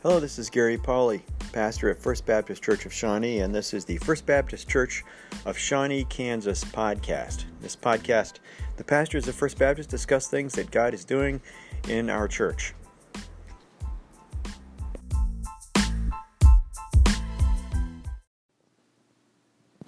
[0.00, 1.22] Hello, this is Gary Pauley,
[1.52, 5.02] pastor at First Baptist Church of Shawnee, and this is the First Baptist Church
[5.44, 7.46] of Shawnee, Kansas podcast.
[7.60, 8.34] This podcast,
[8.76, 11.40] the pastors of First Baptist discuss things that God is doing
[11.88, 12.74] in our church.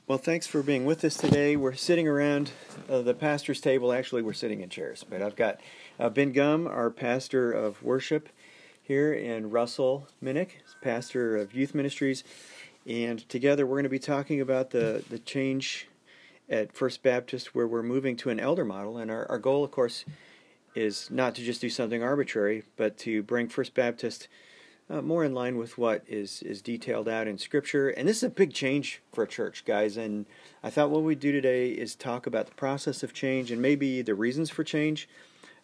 [0.09, 1.55] Well, thanks for being with us today.
[1.55, 2.51] We're sitting around
[2.89, 3.93] uh, the pastor's table.
[3.93, 5.61] Actually, we're sitting in chairs, but I've got
[6.01, 8.29] uh, Ben Gum, our pastor of worship
[8.91, 10.49] here, and Russell Minnick,
[10.83, 12.25] pastor of youth ministries.
[12.85, 15.87] And together we're going to be talking about the, the change
[16.49, 18.99] at First Baptist where we're moving to an elder model.
[18.99, 20.05] And our, our goal, of course,
[20.75, 24.27] is not to just do something arbitrary, but to bring First Baptist
[24.91, 27.91] uh, more in line with what is, is detailed out in Scripture.
[27.91, 29.97] And this is a big change for a church, guys.
[29.97, 30.27] And
[30.65, 34.03] I thought what we'd do today is talk about the process of change and maybe
[34.03, 35.09] the reasons for change.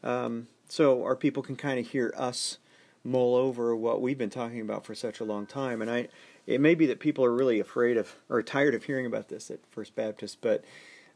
[0.04, 2.58] Um, so our people can kind of hear us
[3.06, 5.80] mull over what we've been talking about for such a long time.
[5.80, 6.08] And I,
[6.46, 9.50] it may be that people are really afraid of or tired of hearing about this
[9.50, 10.64] at First Baptist, but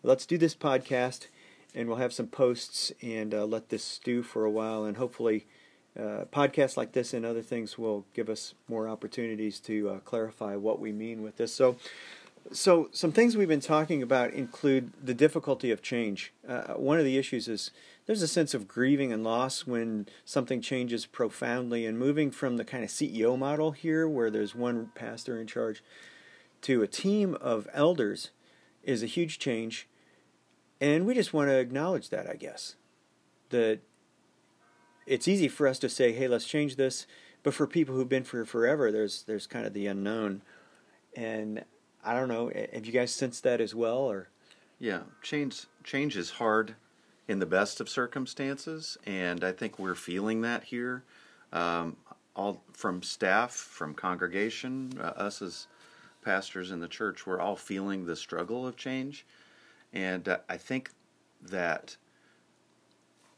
[0.03, 1.27] let's do this podcast,
[1.75, 5.47] and we'll have some posts and uh, let this stew for a while, and hopefully.
[5.99, 10.55] Uh, podcasts like this and other things will give us more opportunities to uh, clarify
[10.55, 11.53] what we mean with this.
[11.53, 11.77] So,
[12.53, 16.33] so some things we've been talking about include the difficulty of change.
[16.49, 17.73] Uh, one of the issues is
[18.11, 22.65] there's a sense of grieving and loss when something changes profoundly, and moving from the
[22.65, 25.81] kind of CEO model here, where there's one pastor in charge,
[26.61, 28.31] to a team of elders
[28.83, 29.87] is a huge change.
[30.81, 32.75] And we just want to acknowledge that, I guess.
[33.51, 33.79] That
[35.07, 37.07] it's easy for us to say, hey, let's change this.
[37.45, 40.43] But for people who've been here forever, there's there's kind of the unknown.
[41.15, 41.65] And
[42.05, 44.31] I don't know, have you guys sensed that as well or
[44.81, 46.75] Yeah, change change is hard
[47.31, 51.05] in the best of circumstances, and I think we're feeling that here.
[51.53, 51.97] Um,
[52.35, 55.69] all from staff, from congregation, uh, us as
[56.23, 59.25] pastors in the church, we're all feeling the struggle of change,
[59.93, 60.91] and uh, I think
[61.41, 61.97] that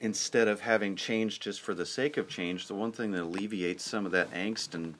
[0.00, 3.84] instead of having change just for the sake of change, the one thing that alleviates
[3.84, 4.94] some of that angst and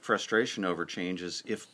[0.00, 1.66] frustration over change is if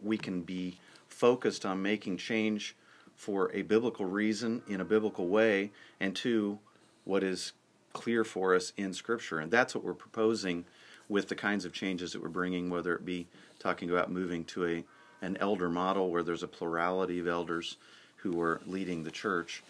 [0.00, 0.78] we can be
[1.08, 2.76] focused on making change
[3.16, 6.58] for a biblical reason in a biblical way, and two,
[7.04, 7.52] what is
[7.92, 9.38] clear for us in Scripture.
[9.38, 10.64] And that's what we're proposing
[11.08, 13.26] with the kinds of changes that we're bringing, whether it be
[13.58, 14.84] talking about moving to a
[15.22, 17.78] an elder model where there's a plurality of elders
[18.16, 19.62] who are leading the church.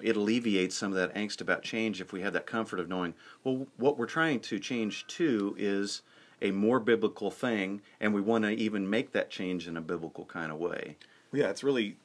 [0.00, 3.14] It alleviates some of that angst about change if we have that comfort of knowing,
[3.44, 6.02] well, what we're trying to change to is
[6.40, 10.24] a more biblical thing, and we want to even make that change in a biblical
[10.24, 10.96] kind of way.
[11.32, 11.96] Yeah, it's really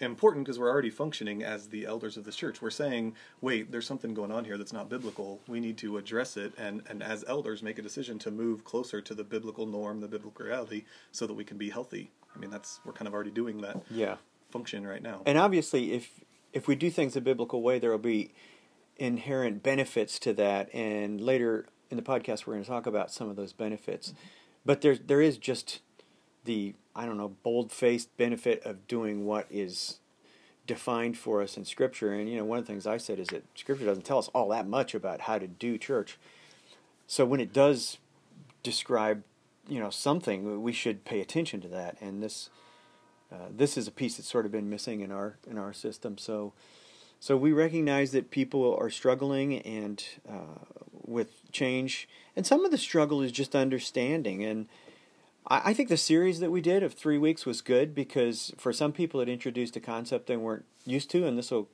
[0.00, 2.60] important because we're already functioning as the elders of the church.
[2.60, 5.40] We're saying, wait, there's something going on here that's not biblical.
[5.46, 9.00] We need to address it and, and as elders make a decision to move closer
[9.00, 12.10] to the biblical norm, the biblical reality, so that we can be healthy.
[12.34, 14.16] I mean that's we're kind of already doing that yeah.
[14.50, 15.22] function right now.
[15.26, 16.20] And obviously if
[16.52, 18.34] if we do things a biblical way there will be
[18.96, 23.28] inherent benefits to that and later in the podcast we're going to talk about some
[23.28, 24.12] of those benefits.
[24.64, 25.80] But there there is just
[26.44, 29.98] the I don't know bold faced benefit of doing what is
[30.66, 32.12] defined for us in Scripture.
[32.12, 34.28] And you know, one of the things I said is that Scripture doesn't tell us
[34.34, 36.18] all that much about how to do church.
[37.06, 37.98] So when it does
[38.62, 39.22] describe,
[39.68, 41.96] you know, something, we should pay attention to that.
[42.00, 42.50] And this
[43.32, 46.18] uh, this is a piece that's sort of been missing in our in our system.
[46.18, 46.52] So
[47.20, 50.60] so we recognize that people are struggling and uh,
[51.06, 54.66] with change, and some of the struggle is just understanding and
[55.46, 58.92] I, think the series that we did of three weeks was good because for some
[58.92, 61.68] people it introduced a concept they weren't used to, and this will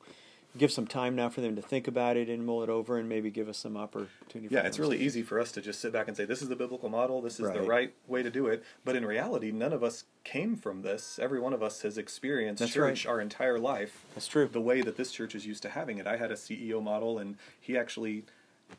[0.59, 3.09] give some time now for them to think about it and mull it over and
[3.09, 4.53] maybe give us some opportunity.
[4.53, 6.57] Yeah, it's really easy for us to just sit back and say this is the
[6.57, 7.55] biblical model, this is right.
[7.55, 8.65] the right way to do it.
[8.85, 11.21] But in reality, none of us came from this.
[11.23, 13.13] Every one of us has experienced That's church right.
[13.13, 14.05] our entire life.
[14.15, 14.49] That's true.
[14.49, 16.07] The way that this church is used to having it.
[16.07, 18.25] I had a CEO model, and he actually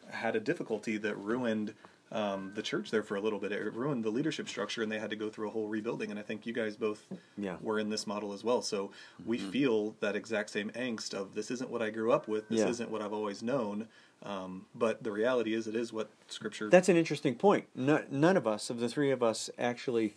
[0.09, 1.73] had a difficulty that ruined
[2.11, 3.51] um, the church there for a little bit.
[3.51, 6.11] It ruined the leadership structure, and they had to go through a whole rebuilding.
[6.11, 7.05] And I think you guys both
[7.37, 7.55] yeah.
[7.61, 8.61] were in this model as well.
[8.61, 8.91] So
[9.25, 9.49] we mm-hmm.
[9.49, 12.49] feel that exact same angst of this isn't what I grew up with.
[12.49, 12.67] This yeah.
[12.67, 13.87] isn't what I've always known.
[14.23, 16.69] Um, but the reality is, it is what Scripture.
[16.69, 17.65] That's an interesting point.
[17.73, 20.15] No, none of us, of the three of us, actually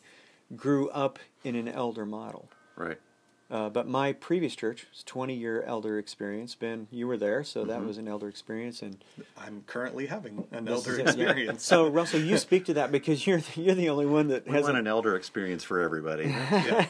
[0.56, 2.48] grew up in an elder model.
[2.76, 2.98] Right.
[3.54, 6.56] Uh, but my previous church was 20 year elder experience.
[6.56, 7.68] Ben, you were there, so mm-hmm.
[7.68, 8.96] that was an elder experience, and
[9.38, 11.62] I'm currently having an elder experience.
[11.62, 11.78] Yeah.
[11.84, 14.64] so Russell, you speak to that because you're the, you're the only one that has
[14.64, 16.24] want an elder experience for everybody.
[16.30, 16.88] yeah.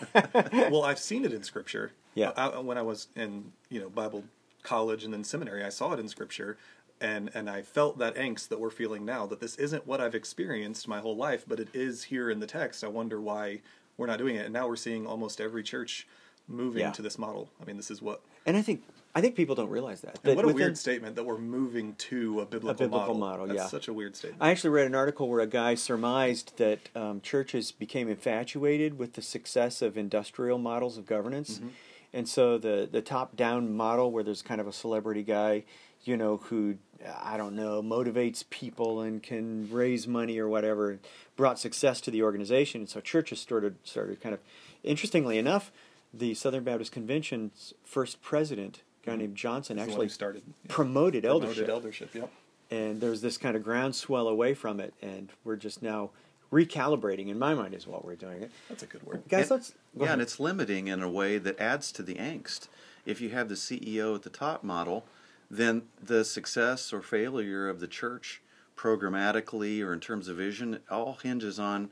[0.71, 1.93] well, I've seen it in Scripture.
[2.15, 2.33] Yeah.
[2.35, 4.25] I, when I was in you know Bible
[4.63, 6.57] college and then seminary, I saw it in Scripture.
[6.99, 9.27] and and I felt that angst that we're feeling now.
[9.27, 12.47] That this isn't what I've experienced my whole life, but it is here in the
[12.47, 12.83] text.
[12.83, 13.61] I wonder why
[13.99, 14.47] we're not doing it.
[14.47, 16.07] And now we're seeing almost every church
[16.49, 16.93] moving Yeah.
[16.93, 17.49] to this model.
[17.61, 18.21] I mean, this is what.
[18.47, 18.83] And I think
[19.17, 20.19] I think people don't realize that.
[20.25, 23.47] That what a weird statement that we're moving to a biblical, biblical model.
[23.47, 23.67] model, That's yeah.
[23.69, 24.43] such a weird statement.
[24.43, 29.13] I actually read an article where a guy surmised that um, churches became infatuated with
[29.13, 31.69] the success of industrial models of governance, Mm-hmm.
[32.13, 35.63] and so the the top down model where there's kind of a celebrity guy,
[36.03, 36.77] you know, who
[37.23, 40.99] I don't know motivates people and can raise money or whatever,
[41.37, 44.41] brought success to the organization, and so churches started started kind of,
[44.83, 45.71] interestingly enough,
[46.19, 49.21] the Southern Baptist Convention's first president, a guy mm-hmm.
[49.21, 50.53] named Johnson, That's actually started yeah.
[50.69, 52.15] promoted eldership Promoted eldership.
[52.15, 52.31] Yep.
[52.71, 56.11] and there's this kind of groundswell away from it, and we're just now
[56.53, 57.29] recalibrating.
[57.29, 59.23] In my mind, is what we're doing it, That's a good word.
[59.29, 59.51] guys.
[59.51, 60.13] And- let's yeah, ahead.
[60.15, 62.69] and it's limiting in a way that adds to the angst.
[63.07, 65.05] If you have the CEO at the top model,
[65.51, 68.41] then the success or failure of the church
[68.77, 71.91] programmatically or in terms of vision all hinges on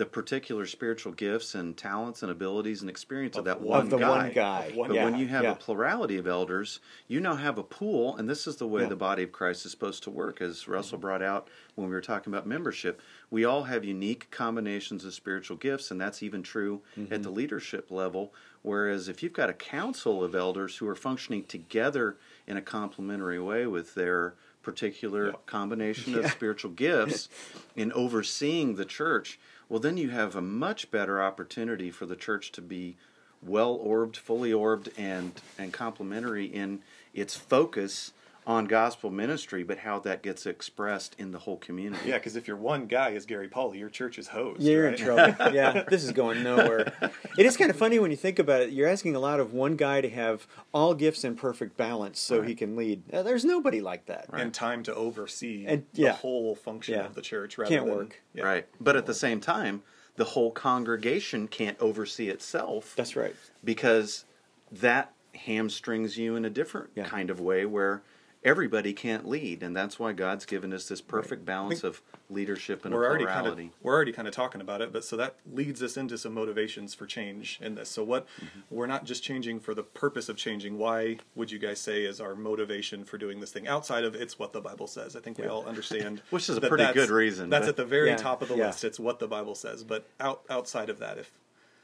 [0.00, 3.90] the particular spiritual gifts and talents and abilities and experience of, Of that one of
[3.90, 4.08] the guy.
[4.08, 4.72] one guy.
[4.74, 5.52] One But yeah, when you have yeah.
[5.52, 8.88] a plurality of elders, you now have a pool, and this is the way Yeah.
[8.88, 12.00] the body of Christ is supposed to work, as Russell brought out when we were
[12.00, 13.02] talking about membership.
[13.30, 17.12] We all have unique combinations of spiritual gifts, and that's even true Mm-hmm.
[17.12, 18.32] at the leadership level.
[18.62, 22.16] Whereas if you've got a council of elders who are functioning together
[22.46, 25.32] in a complementary way with their particular Yeah.
[25.46, 27.28] combination of spiritual gifts
[27.76, 32.52] in overseeing the church, well, then you have a much better opportunity for the church
[32.52, 32.96] to be
[33.42, 36.82] well orbed, fully orbed, and and complementary in
[37.14, 38.12] its focus
[38.46, 42.08] on gospel ministry, but how that gets expressed in the whole community.
[42.08, 44.62] Yeah, because if your one guy is Gary Pauley, your church is hosed.
[44.62, 44.98] You're right?
[44.98, 45.52] in trouble.
[45.54, 46.92] yeah, this is going nowhere.
[47.38, 48.70] It is kind of funny when you think about it.
[48.70, 52.42] You're asking a lot of one guy to have all gifts in perfect balance so
[52.42, 53.02] he can lead.
[53.12, 54.26] Uh, There's nobody like that.
[54.32, 57.06] and time to oversee And- the whole function Yeah.
[57.06, 57.58] of the church.
[57.58, 58.22] Rather Can't than, work.
[58.34, 58.44] yeah.
[58.44, 58.66] Right.
[58.80, 59.82] But at the same time,
[60.16, 63.34] the whole congregation can't oversee itself That's right.
[63.64, 64.24] because
[64.72, 67.04] that hamstrings you in a different Yeah.
[67.04, 68.02] kind of way where
[68.42, 72.00] everybody can't lead and that's why God's given us this perfect balance of
[72.30, 75.16] leadership and We're already kind of we're already kind of talking about it, but so
[75.18, 77.90] that leads us into some motivations for change in this.
[77.90, 78.60] So what Mm-hmm.
[78.74, 80.78] we're not just changing for the purpose of changing.
[80.78, 84.38] Why would you guys say is our motivation for doing this thing outside of it's
[84.38, 85.16] what the Bible says?
[85.16, 85.50] I think we Yeah.
[85.50, 88.40] all understand, Which is a pretty good reason, That's but- at the very Yeah, top
[88.40, 88.68] of the yeah.
[88.68, 88.84] list.
[88.84, 89.84] It's what the Bible says.
[89.84, 91.30] But out outside of that, if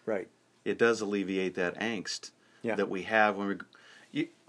[0.06, 0.28] Right.
[0.64, 2.30] it does alleviate that angst
[2.62, 3.56] that we have when we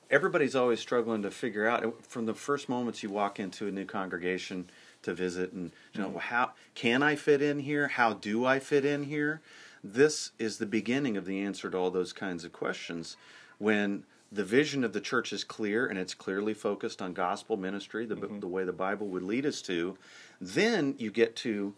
[0.09, 3.86] everybody's always struggling to figure out from the first moments you walk into a new
[3.86, 4.69] congregation
[5.04, 6.19] to visit and you know mm.
[6.19, 7.88] how can I fit in here?
[7.88, 9.42] How do I fit in here?
[9.83, 13.15] This is the beginning of the answer to all those kinds of questions.
[13.57, 18.06] When the vision of the church is clear and it's clearly focused on gospel ministry
[18.06, 18.39] the, mm-hmm.
[18.39, 19.98] the way the bible would lead us to
[20.42, 21.74] then you get to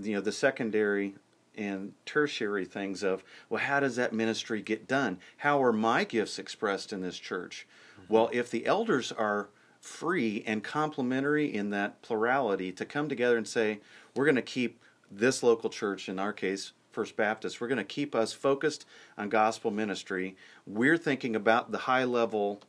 [0.00, 1.14] you know the secondary
[1.56, 5.18] and tertiary things of well how does that ministry get done?
[5.38, 7.66] How are my gifts expressed in this church?
[7.94, 8.12] Mm-hmm.
[8.12, 9.48] Well if the elders are
[9.80, 13.80] free and complementary in that plurality to come together and say
[14.14, 17.84] we're going to keep this local church in our case first baptist we're going to
[17.84, 18.86] keep us focused
[19.18, 22.60] on gospel ministry we're thinking about the high level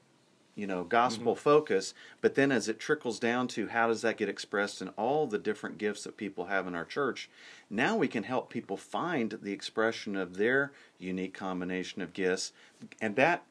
[0.55, 1.41] you know gospel mm-hmm.
[1.41, 5.25] focus but then as it trickles down to how does that get expressed in all
[5.25, 7.30] the different gifts that people have in our church
[7.69, 12.51] now we can help people find the expression of their unique combination of gifts
[13.01, 13.44] and that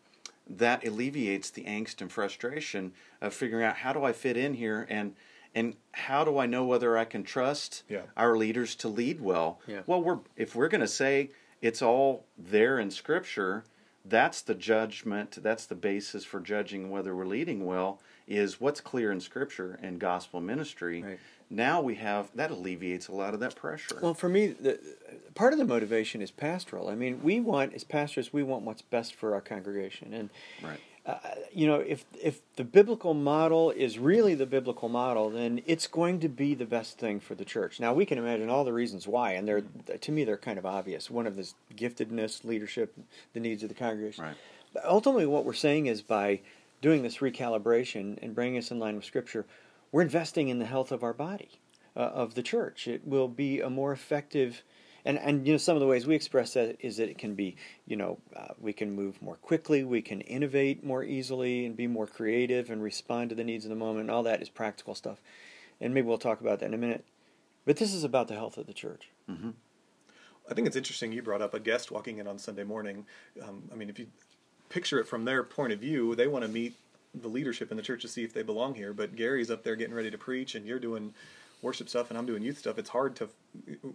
[0.49, 4.87] that alleviates the angst and frustration of figuring out how do I fit in here
[4.91, 5.15] and
[5.55, 8.03] and how do I know whether I can trust Yeah.
[8.17, 9.61] our leaders to lead well?
[9.67, 9.83] Yeah.
[9.87, 13.65] Well, we're if we're going to say it's all there in Scripture,
[14.05, 15.39] that's the judgment.
[15.43, 18.01] That's the basis for judging whether we're leading well.
[18.27, 21.03] Is what's clear in Scripture and gospel ministry.
[21.03, 21.19] Right.
[21.51, 23.99] Now we have that alleviates a lot of that pressure.
[24.01, 24.81] Well, for me, the,
[25.35, 26.89] part of the motivation is pastoral.
[26.89, 30.15] I mean, we want, as pastors, we want what's best for our congregation.
[30.15, 30.31] And,
[30.63, 30.81] right.
[31.05, 31.19] Uh,
[31.53, 36.21] you know, if, if the biblical model is really the biblical model, then it's going
[36.21, 37.81] to be the best thing for the church.
[37.81, 39.65] Now, we can imagine all the reasons why, and they're,
[40.01, 41.11] to me, they're kind of obvious.
[41.11, 42.97] One of this giftedness, leadership,
[43.33, 44.25] the needs of the congregation.
[44.25, 44.37] Right.
[44.73, 46.41] But ultimately, what we're saying is by
[46.81, 49.45] doing this recalibration and bringing us in line with Scripture,
[49.91, 51.51] we're investing in the health of our body,
[51.97, 52.87] uh, of the church.
[52.87, 54.63] It will be a more effective,
[55.05, 57.35] and and you know some of the ways we express that is that it can
[57.35, 57.57] be,
[57.87, 61.87] you know, uh, we can move more quickly, we can innovate more easily, and be
[61.87, 64.03] more creative and respond to the needs of the moment.
[64.03, 65.21] And all that is practical stuff,
[65.81, 67.05] and maybe we'll talk about that in a minute.
[67.65, 69.09] But this is about the health of the church.
[70.51, 73.07] I think it's interesting you brought up a guest walking in on Sunday morning.
[73.43, 74.07] Um, I mean, if you
[74.69, 76.75] picture it from their point of view, they want to meet
[77.15, 78.93] the leadership in the church to see if they belong here.
[78.93, 81.15] But Gary's up there getting ready to preach, and you're doing
[81.63, 82.77] worship stuff, and I'm doing youth stuff.
[82.77, 83.29] It's hard to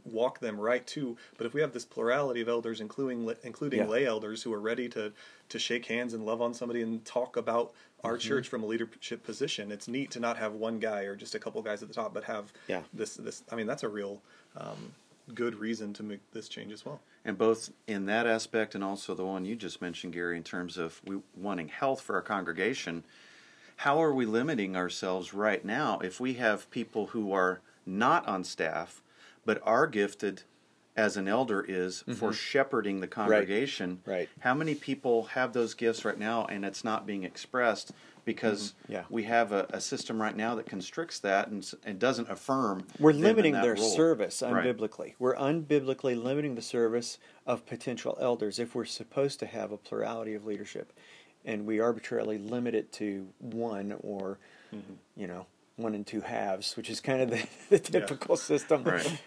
[0.06, 1.18] walk them right too.
[1.38, 3.88] But if we have this plurality of elders, including including Yeah.
[3.88, 5.14] lay elders who are ready to
[5.50, 8.28] to shake hands and love on somebody and talk about our Mm-hmm.
[8.28, 11.40] church from a leadership position, it's neat to not have one guy or just a
[11.40, 12.82] couple guys at the top, but have Yeah.
[12.94, 13.44] this this.
[13.52, 14.22] I mean, that's a real
[14.56, 14.94] um,
[15.36, 17.02] good reason to make this change as well.
[17.26, 20.78] And both in that aspect and also the one you just mentioned, Gary, in terms
[20.78, 23.04] of we wanting health for our congregation,
[23.78, 28.44] how are we limiting ourselves right now if we have people who are not on
[28.44, 29.02] staff
[29.46, 30.44] but are gifted
[30.96, 33.98] as an elder is for shepherding the congregation?
[34.02, 34.10] Mm-hmm.
[34.10, 34.30] Right.
[34.40, 37.92] How many people have those gifts right now and it's not being expressed
[38.26, 38.92] because Mm-hmm.
[38.94, 39.04] Yeah.
[39.10, 43.14] we have a, a system right now that constricts that and, and doesn't affirm We're
[43.14, 43.90] limiting their role.
[43.90, 44.66] service Right.
[44.66, 45.14] unbiblically.
[45.20, 50.34] We're unbiblically limiting the service of potential elders if we're supposed to have a plurality
[50.34, 50.92] of leadership,
[51.46, 54.40] and we arbitrarily limit it to one or,
[54.76, 54.94] Mm-hmm.
[55.16, 55.46] you know,
[55.78, 58.84] one and two halves, which is kind of the, the typical system.
[58.84, 59.20] Right.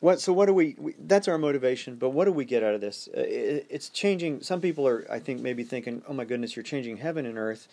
[0.00, 0.20] What?
[0.20, 0.94] So what do we, we?
[0.98, 1.96] That's our motivation.
[1.96, 3.08] But what do we get out of this?
[3.16, 4.42] Uh, it, it's changing.
[4.42, 7.68] Some people are, I think, maybe thinking, "Oh my goodness, you're changing heaven and earth."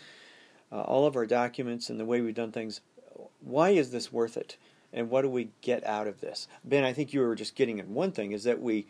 [0.72, 2.80] Uh, all of our documents and the way we've done things.
[3.42, 4.56] Why is this worth it?
[4.94, 6.48] And what do we get out of this?
[6.64, 8.88] Ben, I think you were just getting at one thing: is that we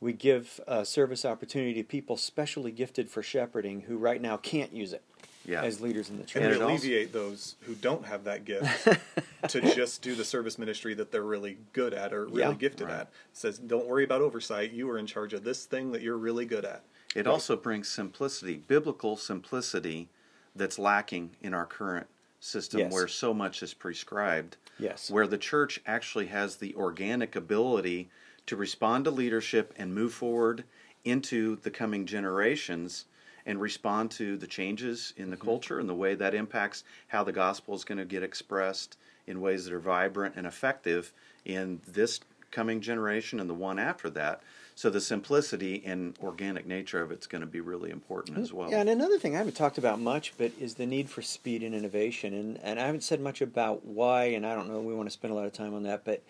[0.00, 4.72] we give uh, service opportunity to people specially gifted for shepherding who right now can't
[4.72, 5.02] use it
[5.44, 5.62] Yeah.
[5.62, 6.42] as leaders in the church.
[6.42, 8.88] And And we alleviate those who don't have that gift
[9.48, 12.52] to just do the service ministry that they're really good at or really Yeah.
[12.54, 13.00] gifted Right.
[13.00, 13.06] at.
[13.08, 14.72] It says, don't worry about oversight.
[14.72, 16.82] You are in charge of this thing that you're really good at.
[17.14, 20.08] It also brings simplicity, biblical simplicity
[20.56, 22.06] that's lacking in our current
[22.38, 22.92] system Yes.
[22.92, 24.56] where so much is prescribed.
[24.78, 25.10] Yes.
[25.10, 28.08] Where the church actually has the organic ability
[28.50, 30.64] to respond to leadership and move forward
[31.04, 33.04] into the coming generations
[33.46, 35.46] and respond to the changes in the Mm-hmm.
[35.46, 38.96] culture and the way that impacts how the gospel is going to get expressed
[39.28, 41.12] in ways that are vibrant and effective
[41.44, 42.18] in this
[42.50, 44.40] coming generation and the one after that.
[44.74, 48.68] So the simplicity and organic nature of it's going to be really important as well.
[48.68, 51.62] Yeah, and another thing I haven't talked about much, but is the need for speed
[51.62, 52.34] and innovation.
[52.34, 55.12] And, and I haven't said much about why, and I don't know we want to
[55.12, 56.04] spend a lot of time on that.
[56.04, 56.24] But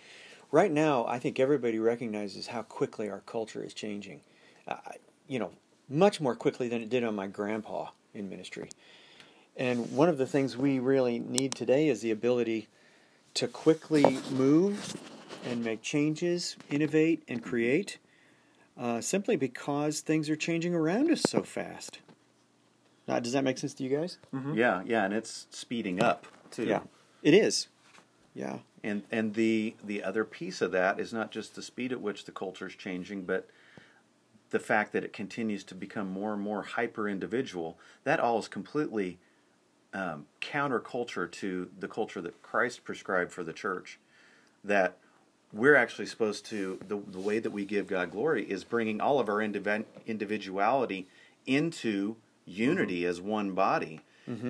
[0.50, 4.20] right now, I think everybody recognizes how quickly our culture is changing.
[4.66, 4.76] Uh,
[5.26, 5.52] you know,
[5.88, 8.70] much more quickly than it did on my grandpa in ministry.
[9.56, 12.68] And one of the things we really need today is the ability
[13.34, 14.96] to quickly move
[15.44, 17.98] and make changes, innovate, and create
[18.78, 21.98] uh, simply because things are changing around us so fast.
[23.06, 24.18] Now, does that make sense to you guys?
[24.54, 26.64] Yeah, yeah, and it's speeding up too.
[26.64, 26.80] Yeah,
[27.22, 27.68] it is.
[28.34, 32.00] Yeah, And and the the other piece of that is not just the speed at
[32.00, 33.48] which the culture is changing, but
[34.50, 37.78] the fact that it continues to become more and more hyper individual.
[38.04, 39.18] That all is completely
[39.92, 43.98] um, counterculture to the culture that Christ prescribed for the church.
[44.62, 44.96] That
[45.52, 49.18] we're actually supposed to the the way that we give God glory is bringing all
[49.18, 51.08] of our indiv- individuality
[51.46, 54.00] into unity as one body.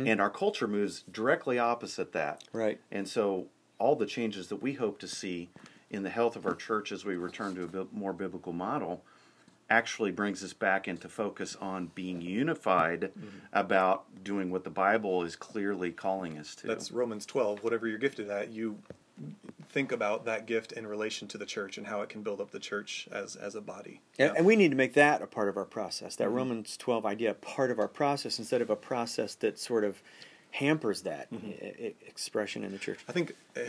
[0.06, 2.44] And our culture moves directly opposite that.
[2.52, 2.78] Right.
[2.90, 3.46] And so
[3.80, 5.48] all the changes that we hope to see
[5.90, 9.02] in the health of our church as we return to a bit more biblical model
[9.68, 13.28] actually brings us back into focus on being unified mm-hmm.
[13.52, 16.66] about doing what the Bible is clearly calling us to.
[16.66, 17.62] That's Romans 12.
[17.62, 18.78] Whatever you're gifted at, you
[19.68, 22.50] think about that gift in relation to the church and how it can build up
[22.50, 24.00] the church as, as a body.
[24.18, 26.16] and, and we need to make that a part of our process.
[26.16, 26.36] That mm-hmm.
[26.36, 30.02] Romans twelve idea a part of our process instead of a process that sort of
[30.52, 32.98] hampers that i- i- expression in the church.
[33.08, 33.62] I think eh,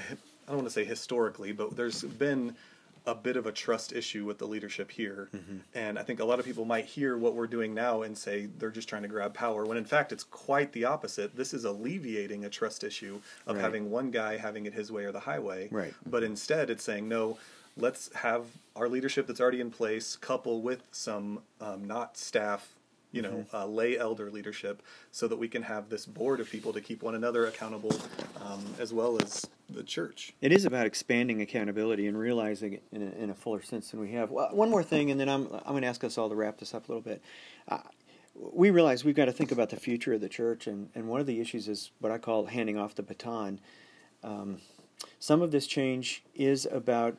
[0.47, 2.55] I don't want to say historically, but there's been
[3.07, 5.27] a bit of a trust issue with the leadership here,
[5.73, 8.47] and I think a lot of people might hear what we're doing now and say
[8.59, 9.65] they're just trying to grab power.
[9.65, 11.35] When in fact it's quite the opposite.
[11.35, 13.61] This is alleviating a trust issue of Right.
[13.63, 15.67] having one guy having it his way or the highway.
[15.71, 15.93] Right.
[16.05, 17.39] But instead, it's saying no.
[17.77, 18.45] Let's have
[18.75, 22.75] our leadership that's already in place couple with some um, not staff
[23.11, 26.73] you know, uh, lay elder leadership, so that we can have this board of people
[26.73, 27.93] to keep one another accountable,
[28.41, 30.33] um, as well as the church.
[30.41, 33.99] It is about expanding accountability and realizing it in a, in a fuller sense than
[33.99, 34.31] we have.
[34.31, 36.57] Well, one more thing, and then I'm I'm going to ask us all to wrap
[36.57, 37.21] this up a little bit.
[37.67, 37.79] Uh,
[38.33, 41.19] we realize we've got to think about the future of the church, and, and one
[41.19, 43.59] of the issues is what I call handing off the baton.
[44.23, 44.59] Um,
[45.19, 47.17] some of this change is about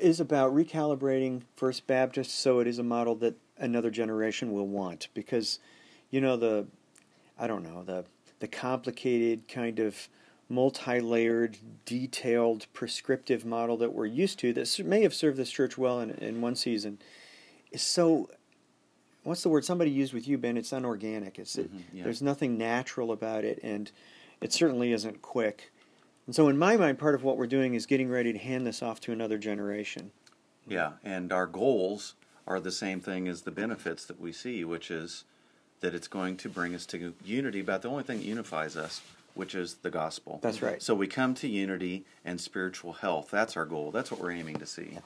[0.00, 5.08] is about recalibrating First Baptist so it is a model that another generation will want
[5.14, 5.58] because
[6.10, 6.66] you know the
[7.38, 8.04] I don't know the
[8.40, 10.08] the complicated kind of
[10.48, 11.56] multi-layered,
[11.86, 16.10] detailed, prescriptive model that we're used to that may have served this church well in,
[16.10, 16.98] in one season
[17.70, 18.28] is so
[19.24, 20.56] what's the word somebody used with you, Ben?
[20.56, 21.38] It's unorganic.
[21.38, 22.04] It's Mm-hmm, yeah.
[22.04, 23.90] there's nothing natural about it, and
[24.40, 25.72] it certainly isn't quick.
[26.26, 28.66] And so, in my mind, part of what we're doing is getting ready to hand
[28.66, 30.10] this off to another generation.
[30.66, 32.14] Yeah, and our goals
[32.46, 35.24] are the same thing as the benefits that we see, which is
[35.80, 39.02] that it's going to bring us to unity about the only thing that unifies us,
[39.34, 40.38] which is the gospel.
[40.42, 40.82] That's right.
[40.82, 43.28] So we come to unity and spiritual health.
[43.30, 43.90] That's our goal.
[43.90, 44.98] That's what we're aiming to see.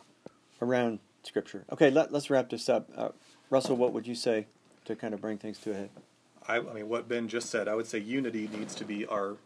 [0.60, 1.64] around Scripture.
[1.72, 2.88] Okay, let, us wrap this up.
[2.96, 3.08] Uh,
[3.50, 4.46] Russell, what would you say
[4.84, 5.90] to kind of bring things to a head?
[6.46, 9.36] I, I mean, what Ben just said, I would say unity needs to be our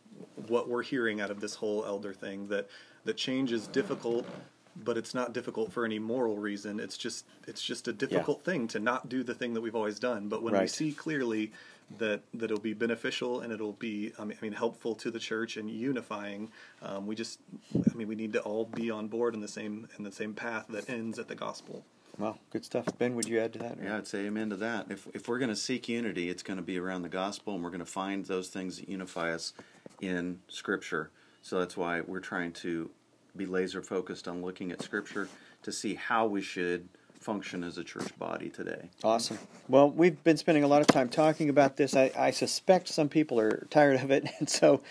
[0.47, 2.47] what we're hearing out of this whole elder thing.
[2.49, 2.69] That
[3.05, 4.27] that change is difficult,
[4.76, 6.81] but it's not difficult for any moral reason.
[6.81, 9.99] It's just it's just a difficult thing to not do the thing that we've always
[9.99, 10.29] done.
[10.29, 11.52] But when we see clearly
[11.99, 15.19] that that it'll be beneficial and it'll be I mean, I mean helpful to the
[15.19, 16.50] church and unifying,
[16.81, 17.41] um, we just
[17.75, 20.35] I mean we need to all be on board in the same in the same
[20.35, 21.85] path that ends at the gospel.
[22.19, 22.87] Well, good stuff.
[22.99, 23.79] Ben, would you add to that?
[23.83, 24.91] Yeah, I'd say amen to that.
[24.91, 27.64] If, if we're going to seek unity, it's going to be around the gospel, and
[27.64, 29.55] we're going to find those things that unify us
[30.02, 31.11] in Scripture.
[31.41, 32.91] So that's why we're trying to
[33.37, 35.29] be laser focused on looking at Scripture
[35.62, 36.89] to see how we should
[37.23, 38.91] function as a church body today.
[39.05, 39.39] Awesome.
[39.69, 41.97] Well, we've been spending a lot of time talking about this.
[41.97, 44.83] I, I suspect some people are tired of it, and so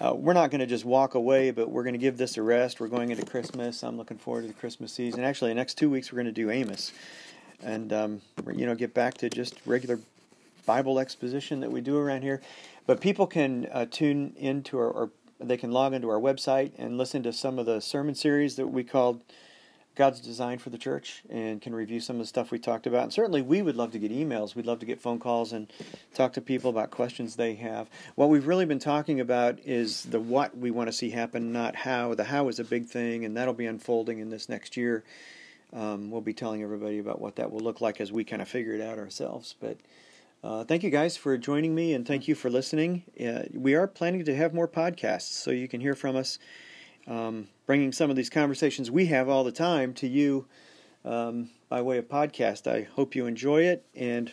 [0.00, 2.42] uh, we're not going to just walk away, but we're going to give this a
[2.42, 2.80] rest.
[2.80, 3.82] We're going into Christmas.
[3.82, 5.22] I'm looking forward to the Christmas season.
[5.22, 6.92] Actually, the next two weeks we're going to do Amos,
[7.62, 8.20] and um,
[8.54, 9.98] you know get back to just regular
[10.64, 12.40] Bible exposition that we do around here.
[12.86, 16.98] But people can uh, tune into our, or they can log into our website and
[16.98, 19.22] listen to some of the sermon series that we called
[19.96, 23.04] God's design for the church and can review some of the stuff we talked about.
[23.04, 24.54] And certainly we would love to get emails.
[24.54, 25.72] We'd love to get phone calls and
[26.14, 27.88] talk to people about questions they have.
[28.14, 31.74] What we've really been talking about is the what we want to see happen, not
[31.74, 32.14] how.
[32.14, 35.02] The how is a big thing, and that'll be unfolding in this next year.
[35.72, 38.48] Um, we'll be telling everybody about what that will look like as we kind of
[38.48, 39.54] figure it out ourselves.
[39.58, 39.78] But
[40.46, 43.02] uh, thank you guys for joining me and thank you for listening.
[43.20, 46.38] Uh, we are planning to have more podcasts so you can hear from us
[47.08, 50.46] um, bringing some of these conversations we have all the time to you
[51.04, 52.70] um, by way of podcast.
[52.70, 54.32] I hope you enjoy it and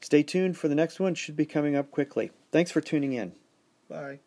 [0.00, 1.16] stay tuned for the next one.
[1.16, 2.30] Should be coming up quickly.
[2.52, 3.32] Thanks for tuning in.
[3.88, 4.20] Bye.